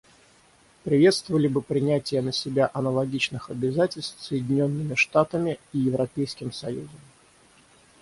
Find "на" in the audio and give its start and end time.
2.23-2.31